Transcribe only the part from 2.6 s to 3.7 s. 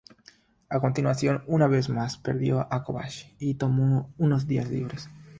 a Kobashi y